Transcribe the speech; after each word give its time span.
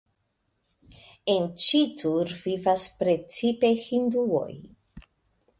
En 1.33 1.45
Ĉittur 1.65 2.33
vivas 2.45 2.89
precipe 3.03 3.73
hinduoj. 3.85 4.51